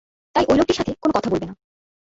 [0.35, 1.53] তাই ঐ লোকটির সাথে কোন কথা বলবে না।